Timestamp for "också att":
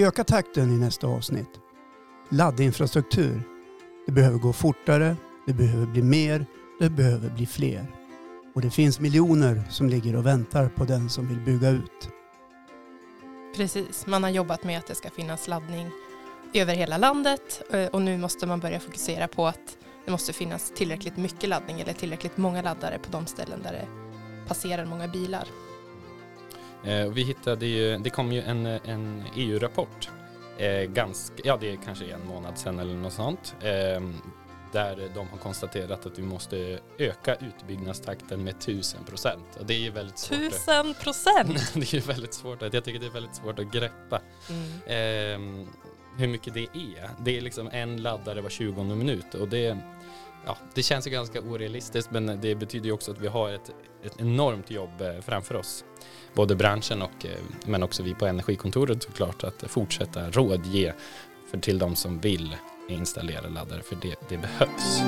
52.92-53.20